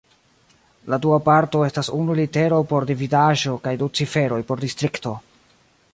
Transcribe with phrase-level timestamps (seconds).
[0.93, 5.17] La dua parto estas unu litero por dividaĵo kaj du ciferoj por distrikto.